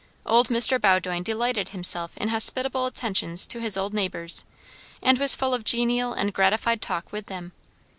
[0.25, 0.81] Old Mr.
[0.81, 4.45] Bowdoin delighted himself in hospitable attentions to his old neighbours,
[5.03, 7.51] and was full of genial and gratified talk with them.